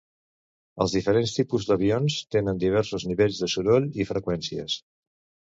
Els 0.85 0.95
diferents 0.95 1.33
tipus 1.39 1.67
d'avions 1.71 2.15
tenen 2.37 2.63
diversos 2.65 3.07
nivells 3.11 3.43
de 3.45 3.51
soroll 3.57 3.87
i 4.01 4.09
freqüències. 4.15 4.81